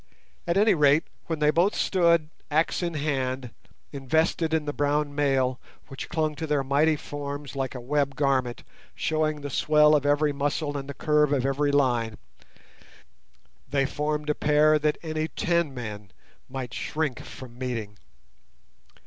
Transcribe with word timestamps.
At 0.47 0.57
any 0.57 0.73
rate, 0.73 1.03
when 1.27 1.37
they 1.37 1.51
both 1.51 1.75
stood, 1.75 2.31
axe 2.49 2.81
in 2.81 2.95
hand, 2.95 3.51
invested 3.91 4.51
in 4.51 4.65
the 4.65 4.73
brown 4.73 5.13
mail, 5.13 5.59
which 5.89 6.09
clung 6.09 6.33
to 6.37 6.47
their 6.47 6.63
mighty 6.63 6.95
forms 6.95 7.55
like 7.55 7.75
a 7.75 7.79
web 7.79 8.15
garment, 8.15 8.63
showing 8.95 9.41
the 9.41 9.51
swell 9.51 9.93
of 9.93 10.03
every 10.03 10.33
muscle 10.33 10.75
and 10.75 10.89
the 10.89 10.95
curve 10.95 11.31
of 11.31 11.45
every 11.45 11.71
line, 11.71 12.17
they 13.69 13.85
formed 13.85 14.31
a 14.31 14.33
pair 14.33 14.79
that 14.79 14.97
any 15.03 15.27
ten 15.27 15.71
men 15.71 16.09
might 16.49 16.73
shrink 16.73 17.19
from 17.21 17.59
meeting. 17.59 17.97